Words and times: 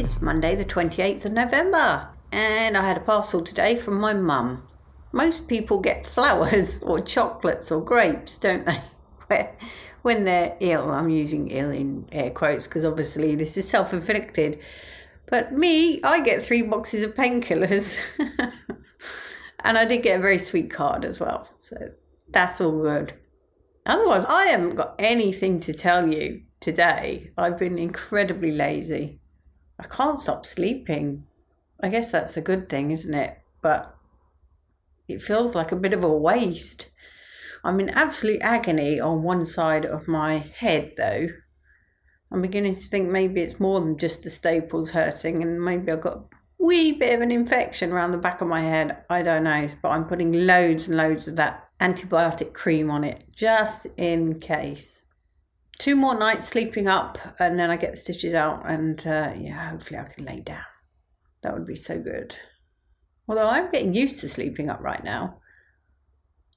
It's 0.00 0.18
Monday, 0.22 0.54
the 0.54 0.64
28th 0.64 1.26
of 1.26 1.32
November, 1.32 2.08
and 2.32 2.74
I 2.74 2.88
had 2.88 2.96
a 2.96 3.00
parcel 3.00 3.42
today 3.44 3.76
from 3.76 4.00
my 4.00 4.14
mum. 4.14 4.66
Most 5.12 5.46
people 5.46 5.78
get 5.78 6.06
flowers 6.06 6.82
or 6.86 7.00
chocolates 7.00 7.70
or 7.70 7.84
grapes, 7.84 8.38
don't 8.38 8.64
they? 8.64 8.80
when 10.00 10.24
they're 10.24 10.56
ill. 10.60 10.90
I'm 10.90 11.10
using 11.10 11.50
ill 11.50 11.70
in 11.70 12.08
air 12.12 12.30
quotes 12.30 12.66
because 12.66 12.86
obviously 12.86 13.34
this 13.34 13.58
is 13.58 13.68
self 13.68 13.92
inflicted. 13.92 14.58
But 15.26 15.52
me, 15.52 16.02
I 16.02 16.20
get 16.20 16.42
three 16.42 16.62
boxes 16.62 17.04
of 17.04 17.14
painkillers. 17.14 18.18
and 19.64 19.76
I 19.76 19.84
did 19.84 20.02
get 20.02 20.18
a 20.18 20.22
very 20.22 20.38
sweet 20.38 20.70
card 20.70 21.04
as 21.04 21.20
well. 21.20 21.46
So 21.58 21.76
that's 22.30 22.62
all 22.62 22.80
good. 22.80 23.12
Otherwise, 23.84 24.24
I 24.24 24.46
haven't 24.46 24.76
got 24.76 24.94
anything 24.98 25.60
to 25.60 25.74
tell 25.74 26.08
you 26.08 26.40
today. 26.58 27.32
I've 27.36 27.58
been 27.58 27.76
incredibly 27.76 28.52
lazy. 28.52 29.20
I 29.80 29.86
can't 29.86 30.20
stop 30.20 30.44
sleeping. 30.44 31.24
I 31.82 31.88
guess 31.88 32.10
that's 32.10 32.36
a 32.36 32.42
good 32.42 32.68
thing, 32.68 32.90
isn't 32.90 33.14
it? 33.14 33.38
But 33.62 33.96
it 35.08 35.22
feels 35.22 35.54
like 35.54 35.72
a 35.72 35.76
bit 35.76 35.94
of 35.94 36.04
a 36.04 36.12
waste. 36.12 36.90
I'm 37.64 37.80
in 37.80 37.88
absolute 37.88 38.42
agony 38.42 39.00
on 39.00 39.22
one 39.22 39.46
side 39.46 39.86
of 39.86 40.06
my 40.06 40.38
head, 40.54 40.92
though. 40.98 41.28
I'm 42.30 42.42
beginning 42.42 42.74
to 42.74 42.80
think 42.80 43.08
maybe 43.08 43.40
it's 43.40 43.58
more 43.58 43.80
than 43.80 43.96
just 43.96 44.22
the 44.22 44.28
staples 44.28 44.90
hurting, 44.90 45.42
and 45.42 45.64
maybe 45.64 45.90
I've 45.90 46.02
got 46.02 46.18
a 46.18 46.24
wee 46.58 46.92
bit 46.92 47.14
of 47.14 47.22
an 47.22 47.32
infection 47.32 47.90
around 47.90 48.12
the 48.12 48.18
back 48.18 48.42
of 48.42 48.48
my 48.48 48.60
head. 48.60 48.98
I 49.08 49.22
don't 49.22 49.44
know, 49.44 49.66
but 49.80 49.88
I'm 49.88 50.06
putting 50.06 50.46
loads 50.46 50.88
and 50.88 50.96
loads 50.98 51.26
of 51.26 51.36
that 51.36 51.70
antibiotic 51.80 52.52
cream 52.52 52.90
on 52.90 53.02
it 53.02 53.24
just 53.34 53.86
in 53.96 54.40
case. 54.40 55.04
Two 55.80 55.96
more 55.96 56.14
nights 56.14 56.46
sleeping 56.46 56.88
up, 56.88 57.16
and 57.38 57.58
then 57.58 57.70
I 57.70 57.76
get 57.78 57.92
the 57.92 57.96
stitches 57.96 58.34
out, 58.34 58.68
and 58.68 58.98
uh, 59.06 59.32
yeah, 59.34 59.70
hopefully 59.70 59.98
I 59.98 60.04
can 60.04 60.26
lay 60.26 60.36
down. 60.36 60.62
That 61.42 61.54
would 61.54 61.66
be 61.66 61.74
so 61.74 61.98
good. 61.98 62.36
Although 63.26 63.48
I'm 63.48 63.70
getting 63.70 63.94
used 63.94 64.20
to 64.20 64.28
sleeping 64.28 64.68
up 64.68 64.82
right 64.82 65.02
now. 65.02 65.40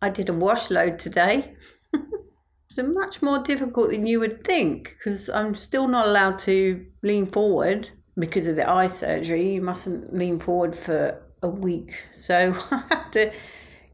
I 0.01 0.09
did 0.09 0.27
a 0.27 0.33
wash 0.33 0.69
load 0.69 0.99
today. 0.99 1.53
it's 1.93 2.77
much 2.77 3.21
more 3.21 3.39
difficult 3.39 3.91
than 3.91 4.05
you 4.05 4.19
would 4.19 4.43
think 4.43 4.89
because 4.89 5.29
I'm 5.29 5.55
still 5.55 5.87
not 5.87 6.07
allowed 6.07 6.37
to 6.39 6.85
lean 7.01 7.25
forward 7.25 7.89
because 8.19 8.47
of 8.47 8.57
the 8.57 8.69
eye 8.69 8.87
surgery. 8.87 9.53
You 9.53 9.61
mustn't 9.61 10.13
lean 10.13 10.37
forward 10.37 10.75
for 10.75 11.23
a 11.41 11.47
week. 11.47 11.93
So 12.11 12.53
I 12.71 12.83
have 12.89 13.11
to 13.11 13.31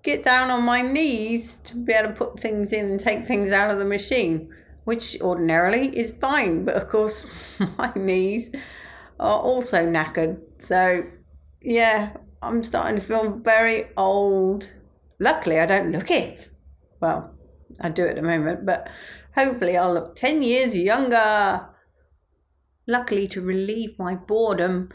get 0.02 0.24
down 0.24 0.50
on 0.50 0.64
my 0.64 0.82
knees 0.82 1.58
to 1.66 1.76
be 1.76 1.94
able 1.94 2.10
to 2.10 2.16
put 2.16 2.40
things 2.40 2.74
in 2.74 2.86
and 2.86 3.00
take 3.00 3.28
things 3.28 3.52
out 3.52 3.70
of 3.70 3.78
the 3.78 3.86
machine, 3.86 4.52
which 4.90 5.22
ordinarily 5.22 5.96
is 5.96 6.10
fine. 6.10 6.66
But 6.66 6.76
of 6.76 6.90
course, 6.90 7.60
my 7.78 7.94
knees 7.96 8.50
are 9.20 9.40
also 9.40 9.86
knackered. 9.86 10.40
So, 10.58 11.04
yeah, 11.62 12.18
I'm 12.42 12.64
starting 12.64 13.00
to 13.00 13.06
feel 13.06 13.38
very 13.38 13.84
old. 13.98 14.74
Luckily, 15.20 15.60
I 15.60 15.68
don't 15.68 15.92
look 15.92 16.10
it. 16.10 16.50
Well, 17.00 17.36
I 17.80 17.90
do 17.90 18.08
at 18.08 18.16
the 18.16 18.24
moment, 18.24 18.66
but 18.66 18.90
hopefully, 19.36 19.78
I'll 19.78 19.94
look 19.94 20.16
10 20.16 20.42
years 20.42 20.76
younger. 20.76 21.70
Luckily, 22.88 23.28
to 23.28 23.42
relieve 23.42 24.00
my 24.00 24.16
boredom, 24.16 24.90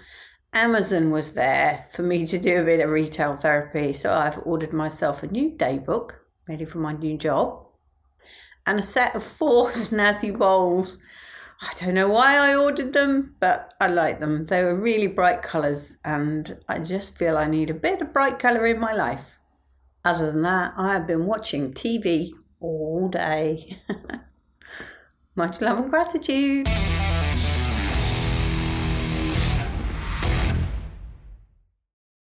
Amazon 0.54 1.12
was 1.12 1.34
there 1.34 1.86
for 1.92 2.02
me 2.02 2.26
to 2.26 2.38
do 2.40 2.60
a 2.60 2.64
bit 2.64 2.80
of 2.80 2.90
retail 2.90 3.36
therapy. 3.36 3.92
So 3.92 4.12
I've 4.12 4.40
ordered 4.44 4.72
myself 4.72 5.22
a 5.22 5.28
new 5.28 5.56
day 5.56 5.78
book, 5.78 6.20
ready 6.48 6.64
for 6.64 6.78
my 6.78 6.94
new 6.94 7.16
job, 7.16 7.64
and 8.66 8.78
a 8.78 8.82
set 8.82 9.14
of 9.14 9.22
four 9.22 9.68
snazzy 9.70 10.36
bowls. 10.36 10.98
I 11.60 11.72
don't 11.76 11.94
know 11.94 12.08
why 12.08 12.36
I 12.36 12.56
ordered 12.56 12.92
them, 12.92 13.36
but 13.40 13.72
I 13.80 13.86
like 13.88 14.18
them. 14.18 14.46
They 14.46 14.64
were 14.64 14.74
really 14.74 15.06
bright 15.06 15.42
colours, 15.42 15.96
and 16.04 16.58
I 16.68 16.78
just 16.78 17.16
feel 17.16 17.38
I 17.38 17.46
need 17.46 17.70
a 17.70 17.74
bit 17.74 18.02
of 18.02 18.12
bright 18.12 18.38
colour 18.38 18.66
in 18.66 18.78
my 18.78 18.92
life. 18.92 19.38
Other 20.04 20.30
than 20.30 20.42
that, 20.42 20.74
I 20.76 20.92
have 20.92 21.06
been 21.06 21.24
watching 21.24 21.72
TV 21.72 22.32
all 22.60 23.08
day. 23.08 23.78
Much 25.36 25.60
love 25.60 25.78
and 25.78 25.90
gratitude. 25.90 26.68